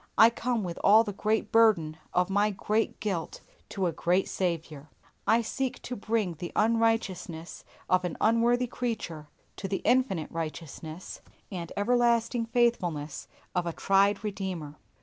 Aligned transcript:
I 0.17 0.31
come 0.31 0.63
with 0.63 0.79
all 0.83 1.03
the 1.03 1.13
great 1.13 1.51
burden 1.51 1.95
of 2.11 2.31
my 2.31 2.49
great 2.49 2.99
guilt 2.99 3.41
to 3.69 3.85
a 3.85 3.91
great 3.91 4.27
Saviour. 4.27 4.89
I 5.27 5.43
seek 5.43 5.79
to 5.83 5.95
bring 5.95 6.33
the 6.33 6.51
unrighteousness 6.55 7.63
of 7.87 8.03
an 8.03 8.17
unworthy 8.19 8.65
creature 8.65 9.27
to 9.57 9.67
the 9.67 9.83
infinite 9.85 10.31
righteousness 10.31 11.21
and 11.51 11.71
everlasting 11.77 12.47
faithfulness 12.47 13.27
of 13.53 13.67
a 13.67 13.73
tried 13.73 14.23
Redeemer. 14.23 14.79